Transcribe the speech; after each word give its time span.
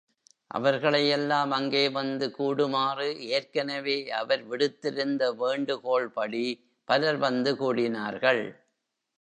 அவர்களை 0.51 1.01
எல்லாம் 1.07 1.51
அங்கே 1.51 1.83
வந்து 1.89 2.31
கூடுமாறு 2.31 3.07
ஏற்கெனவே 3.29 3.97
அவர் 4.11 4.43
விடுத்திருந்த 4.43 5.31
வேண்டுகோள்படி 5.33 6.45
பலர் 6.87 7.17
வந்து 7.17 7.53
கூடினார்கள். 7.55 8.43